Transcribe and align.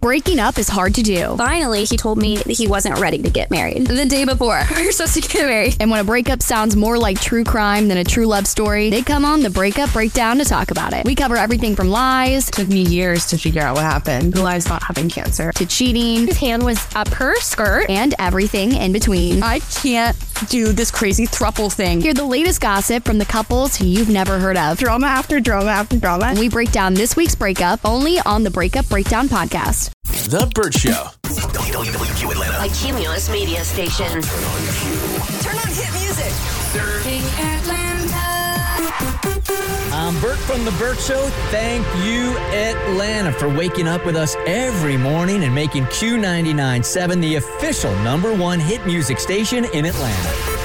Breaking 0.00 0.38
up 0.38 0.58
is 0.58 0.68
hard 0.68 0.94
to 0.96 1.02
do. 1.02 1.36
Finally, 1.36 1.84
he 1.84 1.96
told 1.96 2.18
me 2.18 2.36
that 2.36 2.48
he 2.50 2.68
wasn't 2.68 3.00
ready 3.00 3.18
to 3.22 3.30
get 3.30 3.50
married. 3.50 3.86
The 3.86 4.04
day 4.04 4.24
before, 4.24 4.62
we 4.76 4.86
were 4.86 4.92
supposed 4.92 5.14
to 5.14 5.20
get 5.22 5.46
married. 5.46 5.76
And 5.80 5.90
when 5.90 5.98
a 6.00 6.04
breakup 6.04 6.42
sounds 6.42 6.76
more 6.76 6.96
like 6.98 7.18
true 7.20 7.42
crime 7.42 7.88
than 7.88 7.96
a 7.98 8.04
true 8.04 8.26
love 8.26 8.46
story, 8.46 8.88
they 8.90 9.02
come 9.02 9.24
on 9.24 9.40
the 9.40 9.50
Breakup 9.50 9.92
Breakdown 9.92 10.38
to 10.38 10.44
talk 10.44 10.70
about 10.70 10.92
it. 10.92 11.04
We 11.06 11.14
cover 11.16 11.36
everything 11.36 11.74
from 11.74 11.88
lies 11.88 12.48
took 12.50 12.68
me 12.68 12.82
years 12.82 13.26
to 13.28 13.38
figure 13.38 13.62
out 13.62 13.74
what 13.74 13.84
happened. 13.84 14.38
Lies 14.38 14.66
about 14.66 14.82
having 14.84 15.08
cancer. 15.08 15.50
to 15.52 15.66
cheating 15.66 16.26
His 16.28 16.36
hand 16.38 16.62
was 16.64 16.86
up 16.94 17.08
her 17.08 17.34
skirt. 17.40 17.88
and 17.90 18.14
everything 18.18 18.74
in 18.76 18.92
between. 18.92 19.42
I 19.42 19.58
can't 19.60 20.14
do 20.48 20.72
this 20.72 20.90
crazy 20.90 21.26
thruple 21.26 21.72
thing. 21.72 22.00
Hear 22.00 22.14
the 22.14 22.24
latest 22.24 22.60
gossip 22.60 23.04
from 23.04 23.18
the 23.18 23.24
couples 23.24 23.76
who 23.76 23.86
you've 23.86 24.08
never 24.08 24.38
heard 24.38 24.56
of. 24.56 24.78
Drama 24.78 25.06
after 25.06 25.40
drama 25.40 25.70
after 25.70 25.98
drama. 25.98 26.34
We 26.38 26.48
break 26.48 26.72
down 26.72 26.94
this 26.94 27.16
week's 27.16 27.34
breakup 27.34 27.80
only 27.84 28.18
on 28.20 28.42
the 28.42 28.50
Breakup 28.50 28.88
Breakdown 28.88 29.28
podcast. 29.28 29.90
The 30.28 30.50
Bert 30.54 30.74
Show. 30.74 31.08
WWQ 31.24 32.30
Atlanta. 32.32 32.64
A 32.64 32.68
Cumulus 32.68 33.30
media 33.30 33.64
station. 33.64 34.06
Turn 34.06 34.22
on 34.22 34.60
Q. 34.78 35.40
Turn 35.40 35.56
on 35.58 35.68
hit 35.68 35.92
music. 35.92 37.55
I'm 40.06 40.20
Bert 40.20 40.38
from 40.38 40.64
The 40.64 40.70
Bert 40.78 41.00
Show. 41.00 41.28
Thank 41.50 41.84
you, 42.04 42.38
Atlanta, 42.54 43.32
for 43.32 43.48
waking 43.48 43.88
up 43.88 44.06
with 44.06 44.14
us 44.14 44.36
every 44.46 44.96
morning 44.96 45.42
and 45.42 45.52
making 45.52 45.86
Q99.7 45.86 47.20
the 47.20 47.34
official 47.34 47.92
number 48.04 48.32
one 48.32 48.60
hit 48.60 48.86
music 48.86 49.18
station 49.18 49.64
in 49.64 49.84
Atlanta. 49.84 50.55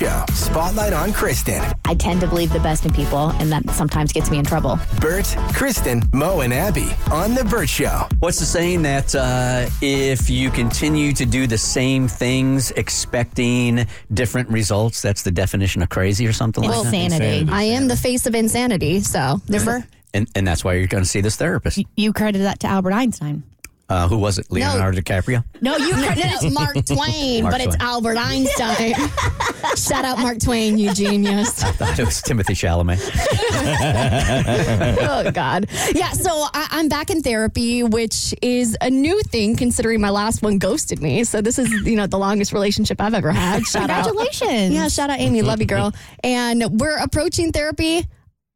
Show. 0.00 0.24
Spotlight 0.32 0.94
on 0.94 1.12
Kristen. 1.12 1.62
I 1.84 1.94
tend 1.94 2.22
to 2.22 2.26
believe 2.26 2.50
the 2.54 2.60
best 2.60 2.86
in 2.86 2.92
people, 2.94 3.32
and 3.32 3.52
that 3.52 3.68
sometimes 3.72 4.14
gets 4.14 4.30
me 4.30 4.38
in 4.38 4.46
trouble. 4.46 4.78
Bert, 4.98 5.26
Kristen, 5.52 6.02
Mo, 6.14 6.40
and 6.40 6.54
Abby 6.54 6.88
on 7.12 7.34
The 7.34 7.44
Bert 7.44 7.68
Show. 7.68 8.08
What's 8.20 8.38
the 8.38 8.46
saying 8.46 8.80
that 8.80 9.14
uh, 9.14 9.68
if 9.82 10.30
you 10.30 10.50
continue 10.50 11.12
to 11.12 11.26
do 11.26 11.46
the 11.46 11.58
same 11.58 12.08
things 12.08 12.70
expecting 12.70 13.86
different 14.14 14.48
results, 14.48 15.02
that's 15.02 15.22
the 15.22 15.30
definition 15.30 15.82
of 15.82 15.90
crazy 15.90 16.26
or 16.26 16.32
something 16.32 16.64
like 16.64 16.82
that? 16.82 16.94
Insanity. 16.94 17.52
I 17.52 17.64
am 17.64 17.86
the 17.86 17.96
face 17.96 18.26
of 18.26 18.34
insanity, 18.34 19.00
so 19.00 19.42
never. 19.50 19.84
And, 20.14 20.30
and 20.34 20.46
that's 20.46 20.64
why 20.64 20.74
you're 20.74 20.86
going 20.86 21.04
to 21.04 21.10
see 21.10 21.20
this 21.20 21.36
therapist. 21.36 21.78
You 21.94 22.14
credited 22.14 22.46
that 22.46 22.60
to 22.60 22.68
Albert 22.68 22.92
Einstein. 22.92 23.42
Uh, 23.90 24.06
who 24.06 24.16
was 24.16 24.38
it? 24.38 24.46
Leonardo 24.52 25.00
DiCaprio? 25.00 25.42
No, 25.60 25.76
you 25.76 25.92
credited 25.94 26.44
it 26.44 26.52
Mark 26.52 26.76
Twain, 26.86 27.42
Mark 27.42 27.52
but 27.52 27.60
it's 27.60 27.74
Twain. 27.74 27.88
Albert 27.88 28.18
Einstein. 28.18 28.94
Shout 29.76 30.04
out 30.04 30.20
Mark 30.20 30.38
Twain, 30.38 30.78
you 30.78 30.94
genius. 30.94 31.60
I 31.64 31.72
thought 31.72 31.98
it 31.98 32.04
was 32.04 32.22
Timothy 32.22 32.54
Chalamet. 32.54 33.00
oh 35.00 35.30
God. 35.32 35.66
Yeah. 35.92 36.12
So 36.12 36.30
I, 36.30 36.68
I'm 36.70 36.88
back 36.88 37.10
in 37.10 37.20
therapy, 37.20 37.82
which 37.82 38.32
is 38.40 38.76
a 38.80 38.90
new 38.90 39.20
thing 39.22 39.56
considering 39.56 40.00
my 40.00 40.10
last 40.10 40.40
one 40.40 40.58
ghosted 40.58 41.02
me. 41.02 41.24
So 41.24 41.40
this 41.40 41.58
is 41.58 41.68
you 41.84 41.96
know 41.96 42.06
the 42.06 42.18
longest 42.18 42.52
relationship 42.52 43.00
I've 43.00 43.14
ever 43.14 43.32
had. 43.32 43.64
Shout 43.64 43.90
out. 43.90 44.06
Congratulations. 44.06 44.72
Yeah. 44.72 44.86
Shout 44.86 45.10
out 45.10 45.18
Amy. 45.18 45.42
Love 45.42 45.60
you, 45.60 45.66
girl. 45.66 45.92
And 46.22 46.80
we're 46.80 46.96
approaching 46.96 47.50
therapy. 47.50 48.06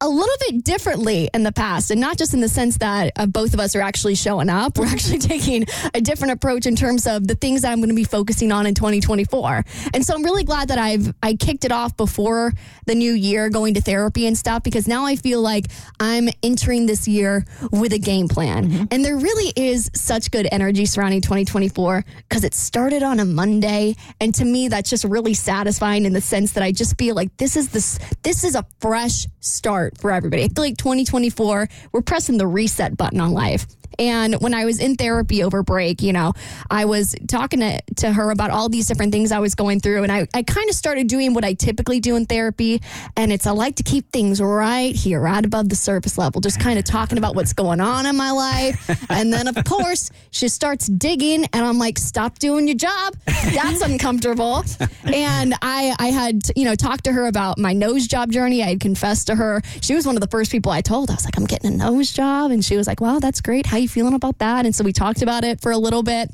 A 0.04 0.08
little 0.14 0.36
bit 0.50 0.62
differently 0.64 1.30
in 1.32 1.44
the 1.44 1.52
past, 1.52 1.90
and 1.90 1.98
not 1.98 2.18
just 2.18 2.34
in 2.34 2.40
the 2.40 2.48
sense 2.48 2.76
that 2.76 3.10
uh, 3.16 3.24
both 3.24 3.54
of 3.54 3.60
us 3.60 3.74
are 3.74 3.80
actually 3.80 4.16
showing 4.16 4.50
up. 4.50 4.76
We're 4.76 4.84
actually 4.84 5.16
taking 5.34 5.64
a 5.94 6.00
different 6.02 6.34
approach 6.34 6.66
in 6.66 6.76
terms 6.76 7.06
of 7.06 7.26
the 7.26 7.34
things 7.34 7.62
that 7.62 7.72
I'm 7.72 7.78
going 7.78 7.88
to 7.88 7.94
be 7.94 8.04
focusing 8.04 8.52
on 8.52 8.66
in 8.66 8.74
2024. 8.74 9.64
And 9.94 10.04
so 10.04 10.14
I'm 10.14 10.22
really 10.22 10.44
glad 10.44 10.68
that 10.68 10.76
I've 10.76 11.14
I 11.22 11.36
kicked 11.36 11.64
it 11.64 11.72
off 11.72 11.96
before 11.96 12.52
the 12.84 12.94
new 12.94 13.14
year, 13.14 13.48
going 13.48 13.72
to 13.74 13.80
therapy 13.80 14.26
and 14.26 14.36
stuff, 14.36 14.62
because 14.62 14.86
now 14.86 15.06
I 15.06 15.16
feel 15.16 15.40
like 15.40 15.68
I'm 15.98 16.28
entering 16.42 16.84
this 16.84 17.08
year 17.08 17.46
with 17.72 17.94
a 17.94 17.98
game 17.98 18.28
plan. 18.28 18.88
And 18.90 19.02
there 19.02 19.16
really 19.16 19.54
is 19.56 19.90
such 19.94 20.30
good 20.30 20.46
energy 20.52 20.84
surrounding 20.84 21.22
2024 21.22 22.04
because 22.28 22.44
it 22.44 22.52
started 22.52 23.02
on 23.02 23.20
a 23.20 23.24
Monday, 23.24 23.96
and 24.20 24.34
to 24.34 24.44
me 24.44 24.68
that's 24.68 24.90
just 24.90 25.04
really 25.04 25.32
satisfying 25.32 26.04
in 26.04 26.12
the 26.12 26.20
sense 26.20 26.52
that 26.52 26.62
I 26.62 26.72
just 26.72 26.98
feel 26.98 27.14
like 27.14 27.34
this 27.38 27.56
is 27.56 27.70
this 27.70 27.98
this 28.22 28.44
is 28.44 28.54
a 28.54 28.66
fresh 28.80 29.26
start 29.40 29.93
for 29.98 30.10
everybody. 30.10 30.44
I 30.44 30.48
feel 30.48 30.64
like 30.64 30.76
2024 30.76 31.68
we're 31.92 32.02
pressing 32.02 32.38
the 32.38 32.46
reset 32.46 32.96
button 32.96 33.20
on 33.20 33.32
life. 33.32 33.66
And 33.98 34.34
when 34.36 34.54
I 34.54 34.64
was 34.64 34.80
in 34.80 34.96
therapy 34.96 35.42
over 35.42 35.62
break, 35.62 36.02
you 36.02 36.12
know, 36.12 36.32
I 36.70 36.84
was 36.84 37.14
talking 37.28 37.60
to, 37.60 37.80
to 37.96 38.12
her 38.12 38.30
about 38.30 38.50
all 38.50 38.68
these 38.68 38.86
different 38.86 39.12
things 39.12 39.32
I 39.32 39.38
was 39.38 39.54
going 39.54 39.80
through. 39.80 40.02
And 40.02 40.12
I, 40.12 40.26
I 40.34 40.42
kind 40.42 40.68
of 40.68 40.74
started 40.74 41.06
doing 41.06 41.34
what 41.34 41.44
I 41.44 41.54
typically 41.54 42.00
do 42.00 42.16
in 42.16 42.26
therapy. 42.26 42.82
And 43.16 43.32
it's 43.32 43.46
I 43.46 43.52
like 43.52 43.76
to 43.76 43.82
keep 43.82 44.10
things 44.12 44.40
right 44.40 44.94
here, 44.94 45.20
right 45.20 45.44
above 45.44 45.68
the 45.68 45.76
surface 45.76 46.18
level, 46.18 46.40
just 46.40 46.60
kind 46.60 46.78
of 46.78 46.84
talking 46.84 47.18
about 47.18 47.34
what's 47.34 47.52
going 47.52 47.80
on 47.80 48.06
in 48.06 48.16
my 48.16 48.30
life. 48.30 49.08
And 49.10 49.32
then, 49.32 49.48
of 49.48 49.56
course, 49.64 50.10
she 50.30 50.48
starts 50.48 50.86
digging. 50.86 51.44
And 51.52 51.64
I'm 51.64 51.78
like, 51.78 51.98
stop 51.98 52.38
doing 52.38 52.66
your 52.66 52.76
job. 52.76 53.14
That's 53.26 53.80
uncomfortable. 53.82 54.64
And 55.04 55.54
I, 55.62 55.94
I 55.98 56.08
had, 56.08 56.42
you 56.56 56.64
know, 56.64 56.74
talked 56.74 57.04
to 57.04 57.12
her 57.12 57.26
about 57.26 57.58
my 57.58 57.72
nose 57.72 58.06
job 58.06 58.32
journey. 58.32 58.62
I 58.62 58.70
had 58.70 58.80
confessed 58.80 59.26
to 59.28 59.34
her. 59.34 59.62
She 59.80 59.94
was 59.94 60.06
one 60.06 60.16
of 60.16 60.20
the 60.20 60.28
first 60.28 60.50
people 60.50 60.72
I 60.72 60.80
told. 60.80 61.10
I 61.10 61.14
was 61.14 61.24
like, 61.24 61.36
I'm 61.36 61.46
getting 61.46 61.72
a 61.72 61.76
nose 61.76 62.12
job. 62.12 62.50
And 62.50 62.64
she 62.64 62.76
was 62.76 62.86
like, 62.86 63.00
wow, 63.00 63.18
that's 63.18 63.40
great. 63.40 63.66
How 63.66 63.83
you 63.84 63.88
feeling 63.88 64.14
about 64.14 64.38
that? 64.38 64.66
And 64.66 64.74
so 64.74 64.82
we 64.82 64.92
talked 64.92 65.22
about 65.22 65.44
it 65.44 65.60
for 65.60 65.70
a 65.70 65.78
little 65.78 66.02
bit. 66.02 66.30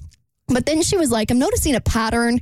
But 0.49 0.66
then 0.66 0.83
she 0.83 0.97
was 0.97 1.11
like, 1.11 1.31
I'm 1.31 1.38
noticing 1.38 1.75
a 1.75 1.81
pattern 1.81 2.41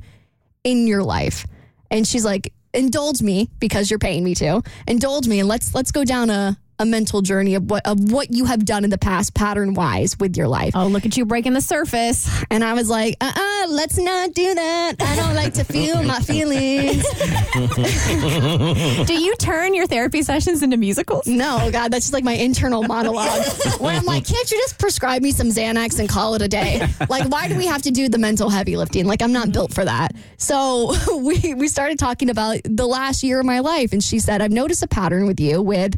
in 0.63 0.87
your 0.87 1.03
life. 1.03 1.45
And 1.91 2.07
she's 2.07 2.23
like, 2.23 2.53
indulge 2.73 3.21
me 3.21 3.49
because 3.59 3.89
you're 3.89 3.99
paying 3.99 4.23
me 4.23 4.35
to. 4.35 4.61
Indulge 4.87 5.27
me 5.27 5.39
and 5.39 5.49
let's 5.49 5.73
let's 5.73 5.91
go 5.91 6.05
down 6.05 6.29
a, 6.29 6.57
a 6.79 6.85
mental 6.85 7.21
journey 7.21 7.55
of 7.55 7.69
what 7.69 7.85
of 7.85 8.11
what 8.11 8.33
you 8.33 8.45
have 8.45 8.65
done 8.65 8.83
in 8.83 8.89
the 8.89 8.97
past 8.97 9.33
pattern 9.33 9.73
wise 9.73 10.17
with 10.19 10.37
your 10.37 10.47
life. 10.47 10.73
Oh, 10.75 10.87
look 10.87 11.05
at 11.05 11.17
you 11.17 11.25
breaking 11.25 11.53
the 11.53 11.61
surface. 11.61 12.29
And 12.49 12.63
I 12.63 12.73
was 12.73 12.89
like, 12.89 13.15
uh 13.21 13.31
uh, 13.35 13.67
let's 13.69 13.97
not 13.97 14.33
do 14.33 14.55
that. 14.55 14.95
I 14.99 15.15
don't 15.15 15.35
like 15.35 15.53
to 15.55 15.63
feel 15.63 16.01
my 16.03 16.19
feelings. 16.19 17.03
Do 19.07 19.13
you 19.13 19.35
turn 19.35 19.73
your 19.73 19.87
therapy 19.87 20.21
sessions 20.21 20.63
into 20.63 20.77
musicals? 20.77 21.27
No, 21.27 21.69
God, 21.71 21.91
that's 21.91 22.05
just 22.05 22.13
like 22.13 22.23
my 22.23 22.33
internal 22.33 22.83
monologue. 22.83 23.45
Where 23.79 23.95
I'm 23.95 24.05
like, 24.05 24.25
can't 24.25 24.49
you 24.51 24.57
just 24.59 24.79
prescribe 24.79 25.21
me 25.21 25.31
some 25.31 25.47
Xanax 25.47 25.99
and 25.99 26.07
call 26.07 26.35
it 26.35 26.41
a 26.41 26.47
day? 26.47 26.87
Like, 27.09 27.29
why 27.29 27.47
do 27.47 27.55
we 27.57 27.65
have 27.65 27.81
to 27.83 27.91
do 27.91 28.07
the 28.07 28.17
mental 28.17 28.49
heavy 28.49 28.77
lifting? 28.77 29.05
Like, 29.05 29.21
I'm 29.21 29.33
not 29.33 29.51
built 29.51 29.73
for 29.73 29.83
that. 29.83 30.15
So 30.37 30.93
we 31.17 31.53
we 31.53 31.67
started 31.67 31.99
talking 31.99 32.29
about 32.29 32.59
the 32.63 32.87
last 32.87 33.23
year 33.23 33.39
of 33.39 33.45
my 33.45 33.59
life, 33.59 33.91
and 33.91 34.03
she 34.03 34.19
said, 34.19 34.41
I've 34.41 34.51
noticed 34.51 34.83
a 34.83 34.87
pattern 34.87 35.27
with 35.27 35.39
you 35.39 35.61
with. 35.61 35.95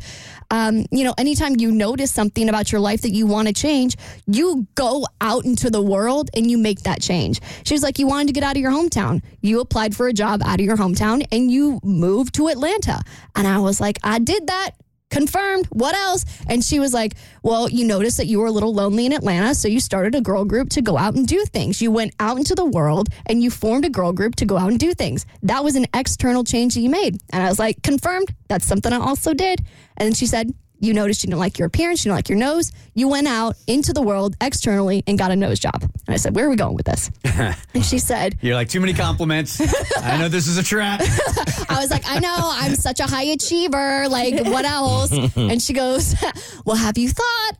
Um, 0.51 0.85
you 0.91 1.03
know, 1.03 1.15
anytime 1.17 1.55
you 1.57 1.71
notice 1.71 2.11
something 2.11 2.49
about 2.49 2.71
your 2.71 2.81
life 2.81 3.01
that 3.01 3.11
you 3.11 3.25
want 3.25 3.47
to 3.47 3.53
change, 3.53 3.97
you 4.27 4.67
go 4.75 5.07
out 5.21 5.45
into 5.45 5.69
the 5.69 5.81
world 5.81 6.29
and 6.35 6.51
you 6.51 6.57
make 6.57 6.81
that 6.81 7.01
change. 7.01 7.41
She 7.63 7.73
was 7.73 7.81
like, 7.81 7.97
You 7.97 8.05
wanted 8.05 8.27
to 8.27 8.33
get 8.33 8.43
out 8.43 8.55
of 8.55 8.61
your 8.61 8.71
hometown. 8.71 9.23
You 9.41 9.61
applied 9.61 9.95
for 9.95 10.07
a 10.07 10.13
job 10.13 10.41
out 10.43 10.59
of 10.59 10.65
your 10.65 10.77
hometown 10.77 11.25
and 11.31 11.49
you 11.49 11.79
moved 11.83 12.35
to 12.35 12.49
Atlanta. 12.49 13.01
And 13.35 13.47
I 13.47 13.59
was 13.59 13.81
like, 13.81 13.97
I 14.03 14.19
did 14.19 14.47
that 14.47 14.71
confirmed. 15.11 15.67
What 15.67 15.95
else? 15.95 16.25
And 16.47 16.63
she 16.63 16.79
was 16.79 16.93
like, 16.93 17.13
Well, 17.43 17.69
you 17.69 17.85
noticed 17.85 18.17
that 18.17 18.27
you 18.27 18.39
were 18.39 18.47
a 18.47 18.51
little 18.51 18.73
lonely 18.73 19.05
in 19.05 19.13
Atlanta. 19.13 19.53
So 19.53 19.67
you 19.67 19.79
started 19.79 20.15
a 20.15 20.21
girl 20.21 20.45
group 20.45 20.69
to 20.69 20.81
go 20.81 20.97
out 20.97 21.13
and 21.15 21.27
do 21.27 21.43
things. 21.45 21.81
You 21.81 21.91
went 21.91 22.15
out 22.19 22.37
into 22.37 22.55
the 22.55 22.65
world 22.65 23.09
and 23.27 23.43
you 23.43 23.51
formed 23.51 23.85
a 23.85 23.89
girl 23.89 24.13
group 24.13 24.35
to 24.37 24.45
go 24.45 24.57
out 24.57 24.69
and 24.69 24.79
do 24.79 24.93
things. 24.93 25.25
That 25.43 25.63
was 25.63 25.75
an 25.75 25.85
external 25.93 26.43
change 26.43 26.73
that 26.73 26.81
you 26.81 26.89
made. 26.89 27.17
And 27.31 27.43
I 27.43 27.49
was 27.49 27.59
like, 27.59 27.83
Confirmed. 27.83 28.33
That's 28.47 28.65
something 28.65 28.91
I 28.91 28.97
also 28.97 29.33
did. 29.33 29.61
And 29.97 30.07
then 30.07 30.13
she 30.13 30.25
said, 30.25 30.53
you 30.81 30.93
noticed 30.93 31.23
you 31.23 31.27
didn't 31.27 31.39
like 31.39 31.59
your 31.59 31.67
appearance, 31.67 32.03
you 32.03 32.09
didn't 32.09 32.17
like 32.17 32.29
your 32.29 32.37
nose. 32.37 32.71
You 32.95 33.07
went 33.07 33.27
out 33.27 33.55
into 33.67 33.93
the 33.93 34.01
world 34.01 34.35
externally 34.41 35.03
and 35.07 35.17
got 35.17 35.31
a 35.31 35.35
nose 35.35 35.59
job. 35.59 35.81
And 35.83 36.09
I 36.09 36.17
said, 36.17 36.35
Where 36.35 36.47
are 36.47 36.49
we 36.49 36.55
going 36.55 36.75
with 36.75 36.87
this? 36.87 37.09
and 37.73 37.85
she 37.85 37.99
said, 37.99 38.37
You're 38.41 38.55
like, 38.55 38.67
too 38.67 38.81
many 38.81 38.93
compliments. 38.93 39.61
I 39.97 40.17
know 40.17 40.27
this 40.27 40.47
is 40.47 40.57
a 40.57 40.63
trap. 40.63 41.01
I 41.69 41.77
was 41.79 41.91
like, 41.91 42.03
I 42.05 42.19
know, 42.19 42.37
I'm 42.37 42.75
such 42.75 42.99
a 42.99 43.05
high 43.05 43.23
achiever. 43.23 44.09
Like, 44.09 44.43
what 44.45 44.65
else? 44.65 45.11
And 45.35 45.61
she 45.61 45.73
goes, 45.73 46.15
Well, 46.65 46.75
have 46.75 46.97
you 46.97 47.09
thought 47.09 47.57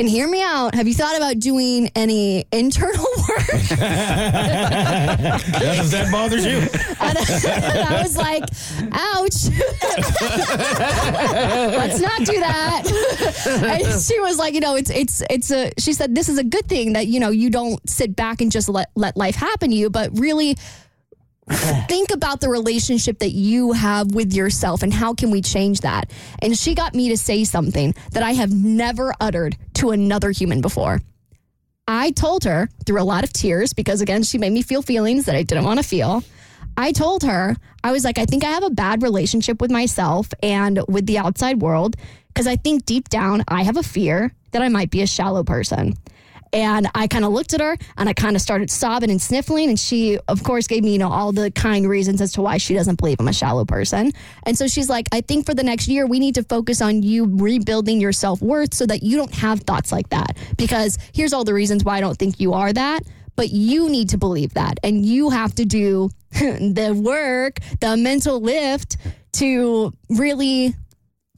and 0.00 0.08
hear 0.08 0.28
me 0.28 0.42
out. 0.42 0.74
Have 0.76 0.86
you 0.86 0.94
thought 0.94 1.16
about 1.16 1.40
doing 1.40 1.90
any 1.96 2.44
internal 2.52 3.04
work? 3.16 3.17
None 5.58 5.80
of 5.80 5.90
that 5.90 6.08
bothers 6.10 6.44
you. 6.44 6.58
And, 7.00 7.16
and 7.16 7.88
I 7.88 8.02
was 8.02 8.16
like, 8.16 8.42
ouch. 8.92 9.48
Let's 11.78 12.00
not 12.00 12.18
do 12.18 12.38
that. 12.40 12.82
And 13.62 14.02
she 14.02 14.18
was 14.20 14.36
like, 14.38 14.52
you 14.54 14.60
know, 14.60 14.76
it's 14.76 14.90
it's 14.90 15.22
it's 15.30 15.50
a 15.50 15.70
she 15.78 15.92
said 15.94 16.14
this 16.14 16.28
is 16.28 16.36
a 16.38 16.44
good 16.44 16.68
thing 16.68 16.92
that, 16.94 17.06
you 17.06 17.18
know, 17.20 17.30
you 17.30 17.48
don't 17.50 17.80
sit 17.88 18.14
back 18.14 18.40
and 18.42 18.52
just 18.52 18.68
let 18.68 18.90
let 18.94 19.16
life 19.16 19.36
happen 19.36 19.70
to 19.70 19.76
you, 19.76 19.88
but 19.90 20.10
really 20.18 20.56
think 21.50 22.10
about 22.10 22.40
the 22.40 22.48
relationship 22.48 23.18
that 23.20 23.30
you 23.30 23.72
have 23.72 24.14
with 24.14 24.32
yourself 24.32 24.82
and 24.82 24.92
how 24.92 25.14
can 25.14 25.30
we 25.30 25.40
change 25.40 25.80
that. 25.80 26.10
And 26.40 26.56
she 26.56 26.74
got 26.74 26.94
me 26.94 27.08
to 27.10 27.16
say 27.16 27.44
something 27.44 27.94
that 28.12 28.22
I 28.22 28.32
have 28.32 28.52
never 28.52 29.14
uttered 29.20 29.56
to 29.74 29.90
another 29.90 30.30
human 30.30 30.60
before. 30.60 31.00
I 31.90 32.10
told 32.10 32.44
her 32.44 32.68
through 32.84 33.00
a 33.00 33.02
lot 33.02 33.24
of 33.24 33.32
tears 33.32 33.72
because 33.72 34.02
again, 34.02 34.22
she 34.22 34.36
made 34.36 34.52
me 34.52 34.60
feel 34.60 34.82
feelings 34.82 35.24
that 35.24 35.34
I 35.34 35.42
didn't 35.42 35.64
want 35.64 35.80
to 35.80 35.86
feel. 35.86 36.22
I 36.76 36.92
told 36.92 37.22
her, 37.22 37.56
I 37.82 37.92
was 37.92 38.04
like, 38.04 38.18
I 38.18 38.26
think 38.26 38.44
I 38.44 38.50
have 38.50 38.62
a 38.62 38.70
bad 38.70 39.02
relationship 39.02 39.60
with 39.60 39.70
myself 39.70 40.28
and 40.42 40.80
with 40.86 41.06
the 41.06 41.16
outside 41.16 41.62
world 41.62 41.96
because 42.28 42.46
I 42.46 42.56
think 42.56 42.84
deep 42.84 43.08
down 43.08 43.42
I 43.48 43.62
have 43.62 43.78
a 43.78 43.82
fear 43.82 44.34
that 44.50 44.60
I 44.60 44.68
might 44.68 44.90
be 44.90 45.00
a 45.00 45.06
shallow 45.06 45.42
person. 45.42 45.94
And 46.52 46.88
I 46.94 47.06
kind 47.06 47.24
of 47.24 47.32
looked 47.32 47.54
at 47.54 47.60
her 47.60 47.76
and 47.96 48.08
I 48.08 48.12
kind 48.12 48.36
of 48.36 48.42
started 48.42 48.70
sobbing 48.70 49.10
and 49.10 49.20
sniffling. 49.20 49.68
And 49.68 49.78
she, 49.78 50.18
of 50.28 50.42
course, 50.42 50.66
gave 50.66 50.84
me, 50.84 50.92
you 50.92 50.98
know, 50.98 51.10
all 51.10 51.32
the 51.32 51.50
kind 51.50 51.88
reasons 51.88 52.20
as 52.20 52.32
to 52.32 52.42
why 52.42 52.58
she 52.58 52.74
doesn't 52.74 52.96
believe 52.96 53.16
I'm 53.20 53.28
a 53.28 53.32
shallow 53.32 53.64
person. 53.64 54.12
And 54.44 54.56
so 54.56 54.66
she's 54.66 54.88
like, 54.88 55.08
I 55.12 55.20
think 55.20 55.46
for 55.46 55.54
the 55.54 55.62
next 55.62 55.88
year, 55.88 56.06
we 56.06 56.18
need 56.18 56.34
to 56.36 56.42
focus 56.44 56.80
on 56.80 57.02
you 57.02 57.26
rebuilding 57.30 58.00
your 58.00 58.12
self 58.12 58.40
worth 58.40 58.74
so 58.74 58.86
that 58.86 59.02
you 59.02 59.16
don't 59.16 59.34
have 59.34 59.60
thoughts 59.60 59.92
like 59.92 60.08
that. 60.10 60.36
Because 60.56 60.98
here's 61.12 61.32
all 61.32 61.44
the 61.44 61.54
reasons 61.54 61.84
why 61.84 61.98
I 61.98 62.00
don't 62.00 62.18
think 62.18 62.40
you 62.40 62.54
are 62.54 62.72
that. 62.72 63.02
But 63.36 63.50
you 63.50 63.88
need 63.88 64.08
to 64.10 64.18
believe 64.18 64.54
that. 64.54 64.80
And 64.82 65.06
you 65.06 65.30
have 65.30 65.54
to 65.56 65.64
do 65.64 66.10
the 66.32 67.00
work, 67.00 67.60
the 67.80 67.96
mental 67.96 68.40
lift 68.40 68.96
to 69.34 69.92
really 70.08 70.74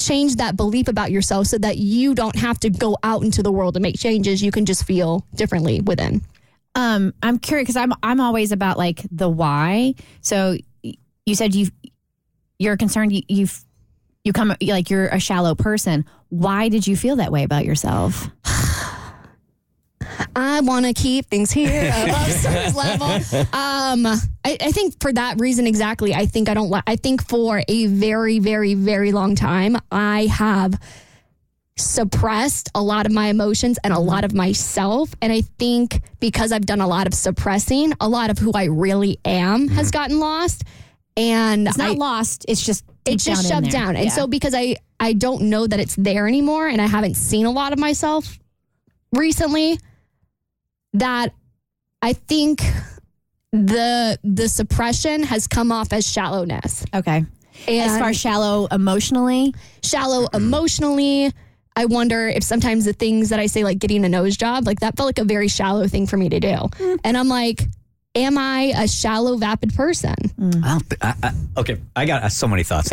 change 0.01 0.37
that 0.37 0.57
belief 0.57 0.89
about 0.89 1.11
yourself 1.11 1.47
so 1.47 1.59
that 1.59 1.77
you 1.77 2.15
don't 2.15 2.37
have 2.37 2.59
to 2.61 2.71
go 2.71 2.97
out 3.03 3.23
into 3.23 3.43
the 3.43 3.53
world 3.53 3.77
and 3.77 3.83
make 3.83 3.99
changes. 3.99 4.43
You 4.43 4.51
can 4.51 4.67
just 4.67 4.85
feel 4.85 5.27
differently 5.35 5.81
within. 5.81 6.23
Um, 6.75 7.15
I'm 7.23 7.39
curious 7.39 7.67
because 7.67 7.77
I'm 7.77 7.93
I'm 8.03 8.21
always 8.21 8.53
about 8.53 8.79
like 8.79 9.03
the 9.11 9.29
why. 9.29 9.95
So 10.21 10.57
you 10.83 11.35
said 11.35 11.55
you 11.55 11.69
you're 12.59 12.77
concerned 12.77 13.13
you 13.13 13.23
you've 13.29 13.65
you 14.25 14.33
come 14.33 14.55
like 14.61 14.91
you're 14.91 15.09
a 15.09 15.21
shallow 15.21 15.55
person. 15.55 16.05
Why 16.29 16.69
did 16.69 16.87
you 16.87 16.97
feel 16.97 17.17
that 17.17 17.33
way 17.33 17.43
about 17.43 17.65
yourself? 17.65 18.29
I 20.37 20.61
want 20.61 20.87
to 20.87 20.93
keep 20.93 21.27
things 21.27 21.51
here 21.51 21.91
above 22.09 22.31
surface 22.33 22.75
level. 22.75 23.07
Um, 23.53 24.07
I, 24.07 24.57
I 24.61 24.71
think 24.73 25.01
for 25.01 25.13
that 25.13 25.41
reason 25.41 25.67
exactly. 25.67 26.15
I 26.15 26.27
think 26.27 26.49
I 26.49 26.55
don't. 26.55 26.71
li- 26.71 26.83
I 26.87 26.97
think 26.97 27.27
for 27.29 27.63
a 27.69 27.87
very, 27.87 28.39
very, 28.39 28.75
very 28.75 29.13
long 29.13 29.35
time, 29.35 29.77
I 29.91 30.27
have 30.27 30.81
suppressed 31.77 32.69
a 32.75 32.83
lot 32.83 33.07
of 33.07 33.13
my 33.13 33.29
emotions 33.29 33.79
and 33.83 33.93
a 33.93 33.99
lot 33.99 34.25
of 34.25 34.35
myself. 34.35 35.15
And 35.23 35.33
I 35.33 35.41
think 35.59 36.03
because 36.21 36.53
I've 36.53 36.67
done 36.67 36.81
a 36.81 36.87
lot 36.89 37.07
of 37.07 37.15
suppressing, 37.15 37.93
a 38.01 38.09
lot 38.09 38.31
of 38.31 38.39
who 38.39 38.53
I 38.53 38.65
really 38.65 39.19
am 39.25 39.69
has 39.69 39.91
gotten 39.91 40.19
lost. 40.21 40.65
And 41.17 41.67
It's 41.67 41.79
not 41.79 41.91
I- 41.91 41.95
lost. 41.95 42.45
It's 42.49 42.65
just 42.65 42.85
it's 43.07 43.25
just 43.25 43.49
down 43.49 43.65
in 43.65 43.65
shoved 43.71 43.73
down. 43.73 43.97
And 43.97 44.05
Yeah. 44.07 44.11
so 44.13 44.27
because 44.27 44.55
I 44.55 44.77
I 45.01 45.15
don't 45.15 45.43
know 45.45 45.67
that 45.67 45.81
it's 45.81 45.97
there 45.97 46.29
anymore 46.29 46.69
and 46.69 46.81
I 46.83 46.87
haven't 46.87 47.15
seen 47.15 47.47
a 47.47 47.51
lot 47.51 47.73
of 47.73 47.79
myself 47.79 48.39
recently 49.13 49.79
that 50.95 51.33
I 52.03 52.13
think 52.13 52.63
the 53.53 54.19
the 54.23 54.49
suppression 54.49 55.23
has 55.25 55.47
come 55.47 55.73
off 55.73 55.93
as 55.93 56.07
shallowness. 56.07 56.85
okay. 56.95 57.25
And 57.69 57.91
as 57.91 57.99
far 57.99 58.09
as 58.11 58.19
shallow 58.19 58.67
emotionally, 58.67 59.55
shallow 59.83 60.29
emotionally, 60.33 61.31
I 61.77 61.85
wonder 61.85 62.27
if 62.29 62.43
sometimes 62.43 62.87
the 62.87 62.95
things 62.95 63.29
that 63.29 63.39
I 63.39 63.47
say 63.47 63.65
like 63.65 63.79
getting 63.79 64.05
a 64.05 64.09
nose 64.09 64.37
job, 64.37 64.67
like 64.67 64.81
that 64.81 64.97
felt 64.97 65.07
like 65.09 65.19
a 65.19 65.25
very 65.25 65.49
shallow 65.49 65.87
thing 65.87 66.07
for 66.07 66.17
me 66.17 66.29
to 66.31 66.41
do. 66.41 66.69
And 67.05 67.19
I'm 67.19 67.29
like, 67.29 67.63
am 68.15 68.39
I 68.39 68.73
a 68.77 68.89
shallow 68.89 69.37
vapid 69.37 69.75
person? 69.75 70.15
I 70.39 70.69
don't 70.69 70.81
thi- 70.81 70.97
I, 71.03 71.15
I, 71.23 71.33
okay, 71.59 71.79
I 71.95 72.07
got 72.07 72.23
uh, 72.23 72.29
so 72.31 72.49
many 72.49 72.63
thoughts 72.63 72.91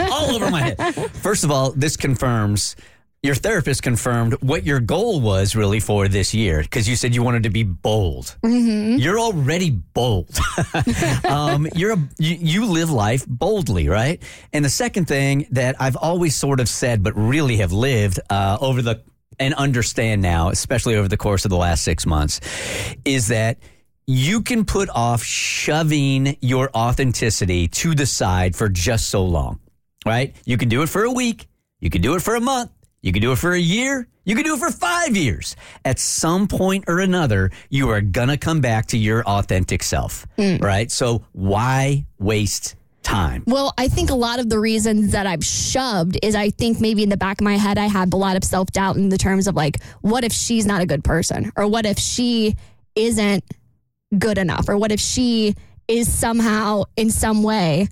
all 0.00 0.34
over 0.34 0.50
my 0.50 0.60
head. 0.76 1.10
First 1.12 1.44
of 1.44 1.52
all, 1.52 1.70
this 1.70 1.96
confirms 1.96 2.74
your 3.22 3.34
therapist 3.34 3.82
confirmed 3.82 4.32
what 4.40 4.64
your 4.64 4.80
goal 4.80 5.20
was 5.20 5.54
really 5.54 5.78
for 5.78 6.08
this 6.08 6.32
year 6.32 6.62
because 6.62 6.88
you 6.88 6.96
said 6.96 7.14
you 7.14 7.22
wanted 7.22 7.42
to 7.42 7.50
be 7.50 7.62
bold. 7.62 8.34
You're 8.98 9.20
already 9.20 9.70
bold. 9.70 10.38
um, 11.28 11.68
you're 11.74 11.92
a, 11.92 12.08
you, 12.18 12.36
you 12.40 12.66
live 12.66 12.90
life 12.90 13.26
boldly, 13.26 13.88
right? 13.88 14.22
And 14.54 14.64
the 14.64 14.70
second 14.70 15.06
thing 15.06 15.46
that 15.50 15.76
I've 15.78 15.96
always 15.96 16.34
sort 16.34 16.60
of 16.60 16.68
said, 16.68 17.02
but 17.02 17.12
really 17.14 17.58
have 17.58 17.72
lived 17.72 18.20
uh, 18.30 18.56
over 18.60 18.80
the 18.80 19.02
and 19.38 19.54
understand 19.54 20.22
now, 20.22 20.50
especially 20.50 20.96
over 20.96 21.08
the 21.08 21.16
course 21.16 21.44
of 21.44 21.50
the 21.50 21.56
last 21.56 21.82
six 21.82 22.04
months, 22.04 22.40
is 23.04 23.28
that 23.28 23.58
you 24.06 24.42
can 24.42 24.64
put 24.64 24.88
off 24.90 25.22
shoving 25.22 26.36
your 26.40 26.70
authenticity 26.74 27.68
to 27.68 27.94
the 27.94 28.06
side 28.06 28.56
for 28.56 28.68
just 28.68 29.08
so 29.08 29.24
long, 29.24 29.58
right? 30.04 30.34
You 30.44 30.58
can 30.58 30.68
do 30.68 30.82
it 30.82 30.88
for 30.88 31.04
a 31.04 31.12
week, 31.12 31.46
you 31.80 31.88
can 31.90 32.02
do 32.02 32.14
it 32.16 32.22
for 32.22 32.34
a 32.34 32.40
month, 32.40 32.70
you 33.02 33.12
can 33.12 33.22
do 33.22 33.32
it 33.32 33.36
for 33.36 33.52
a 33.52 33.60
year, 33.60 34.06
you 34.24 34.34
can 34.34 34.44
do 34.44 34.54
it 34.54 34.58
for 34.58 34.70
five 34.70 35.16
years. 35.16 35.56
At 35.84 35.98
some 35.98 36.46
point 36.46 36.84
or 36.86 37.00
another, 37.00 37.50
you 37.68 37.88
are 37.90 38.00
gonna 38.00 38.36
come 38.36 38.60
back 38.60 38.86
to 38.86 38.98
your 38.98 39.24
authentic 39.24 39.82
self, 39.82 40.26
mm. 40.36 40.62
right? 40.62 40.90
So 40.90 41.24
why 41.32 42.04
waste 42.18 42.76
time? 43.02 43.42
Well, 43.46 43.72
I 43.78 43.88
think 43.88 44.10
a 44.10 44.14
lot 44.14 44.38
of 44.38 44.48
the 44.50 44.58
reasons 44.58 45.12
that 45.12 45.26
I've 45.26 45.44
shoved 45.44 46.18
is 46.22 46.34
I 46.34 46.50
think 46.50 46.80
maybe 46.80 47.02
in 47.02 47.08
the 47.08 47.16
back 47.16 47.40
of 47.40 47.44
my 47.44 47.56
head 47.56 47.78
I 47.78 47.86
had 47.86 48.12
a 48.12 48.16
lot 48.16 48.36
of 48.36 48.44
self 48.44 48.70
doubt 48.70 48.96
in 48.96 49.08
the 49.08 49.18
terms 49.18 49.46
of 49.46 49.54
like, 49.54 49.82
what 50.02 50.24
if 50.24 50.32
she's 50.32 50.66
not 50.66 50.82
a 50.82 50.86
good 50.86 51.02
person? 51.02 51.52
Or 51.56 51.66
what 51.66 51.86
if 51.86 51.98
she 51.98 52.56
isn't 52.94 53.44
good 54.18 54.38
enough? 54.38 54.68
Or 54.68 54.76
what 54.76 54.92
if 54.92 55.00
she 55.00 55.54
is 55.88 56.12
somehow 56.12 56.84
in 56.96 57.10
some 57.10 57.42
way 57.42 57.88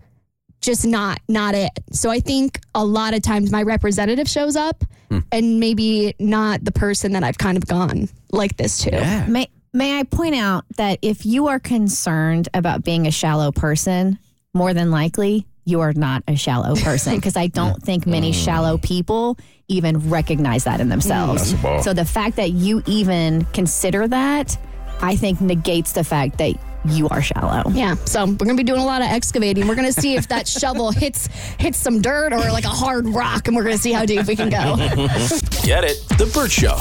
just 0.60 0.86
not 0.86 1.20
not 1.28 1.54
it. 1.54 1.70
So 1.92 2.10
I 2.10 2.20
think 2.20 2.60
a 2.74 2.84
lot 2.84 3.14
of 3.14 3.22
times 3.22 3.50
my 3.50 3.62
representative 3.62 4.28
shows 4.28 4.56
up 4.56 4.84
Hmm. 5.10 5.20
and 5.32 5.58
maybe 5.58 6.14
not 6.18 6.64
the 6.64 6.72
person 6.72 7.12
that 7.12 7.24
I've 7.24 7.38
kind 7.38 7.56
of 7.56 7.66
gone 7.66 8.08
like 8.30 8.56
this 8.56 8.78
to. 8.80 9.26
May 9.28 9.48
may 9.72 9.98
I 9.98 10.02
point 10.02 10.34
out 10.34 10.64
that 10.76 10.98
if 11.02 11.24
you 11.24 11.48
are 11.48 11.58
concerned 11.58 12.48
about 12.52 12.84
being 12.84 13.06
a 13.06 13.10
shallow 13.10 13.50
person, 13.52 14.18
more 14.52 14.74
than 14.74 14.90
likely 14.90 15.46
you 15.64 15.80
are 15.80 15.92
not 15.92 16.22
a 16.28 16.36
shallow 16.36 16.74
person 16.82 17.16
because 17.16 17.36
I 17.36 17.46
don't 17.46 17.82
think 17.82 18.06
many 18.06 18.32
hmm. 18.32 18.38
shallow 18.38 18.78
people 18.78 19.38
even 19.68 20.10
recognize 20.10 20.64
that 20.64 20.80
in 20.80 20.88
themselves. 20.88 21.52
That's 21.52 21.60
a 21.60 21.62
ball. 21.62 21.82
So 21.82 21.92
the 21.92 22.04
fact 22.04 22.36
that 22.36 22.52
you 22.52 22.82
even 22.86 23.44
consider 23.52 24.08
that, 24.08 24.56
I 25.00 25.14
think 25.14 25.40
negates 25.40 25.92
the 25.92 26.04
fact 26.04 26.38
that 26.38 26.54
you 26.84 27.08
are 27.08 27.22
shallow. 27.22 27.70
Yeah, 27.70 27.94
so 28.04 28.24
we're 28.24 28.36
gonna 28.36 28.54
be 28.54 28.62
doing 28.62 28.80
a 28.80 28.86
lot 28.86 29.02
of 29.02 29.08
excavating. 29.08 29.66
We're 29.68 29.74
gonna 29.74 29.92
see 29.92 30.14
if 30.14 30.28
that 30.28 30.46
shovel 30.48 30.90
hits 30.90 31.28
hits 31.58 31.78
some 31.78 32.00
dirt 32.00 32.32
or 32.32 32.38
like 32.52 32.64
a 32.64 32.68
hard 32.68 33.08
rock, 33.08 33.48
and 33.48 33.56
we're 33.56 33.64
gonna 33.64 33.78
see 33.78 33.92
how 33.92 34.04
deep 34.04 34.26
we 34.26 34.36
can 34.36 34.48
go. 34.50 34.76
Get 35.64 35.84
it? 35.84 36.02
The 36.18 36.30
Bert 36.32 36.50
Show. 36.50 36.78